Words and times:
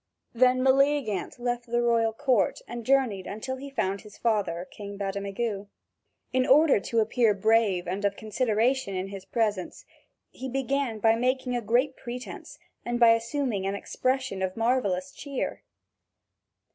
Then 0.33 0.63
Meleagant 0.63 1.37
left 1.37 1.67
the 1.67 1.83
royal 1.83 2.11
court 2.11 2.59
and 2.67 2.83
journeyed 2.83 3.27
until 3.27 3.57
he 3.57 3.69
found 3.69 4.01
his 4.01 4.17
father, 4.17 4.67
King 4.71 4.97
Bademagu. 4.97 5.67
In 6.33 6.47
order 6.47 6.79
to 6.79 7.01
appear 7.01 7.35
brave 7.35 7.87
and 7.87 8.03
of 8.03 8.15
consideration 8.15 8.95
in 8.95 9.09
his 9.09 9.25
presence, 9.25 9.85
he 10.31 10.49
began 10.49 10.97
by 10.97 11.15
making 11.15 11.55
a 11.55 11.61
great 11.61 11.95
pretence 11.95 12.57
and 12.83 12.99
by 12.99 13.09
assuming 13.09 13.67
an 13.67 13.75
expression 13.75 14.41
of 14.41 14.57
marvellous 14.57 15.11
cheer. 15.11 15.61